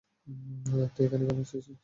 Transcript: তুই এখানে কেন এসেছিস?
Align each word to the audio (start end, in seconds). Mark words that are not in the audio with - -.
তুই 0.93 1.03
এখানে 1.05 1.23
কেন 1.27 1.39
এসেছিস? 1.43 1.77